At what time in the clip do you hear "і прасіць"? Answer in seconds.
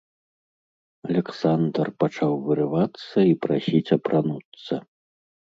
3.33-3.85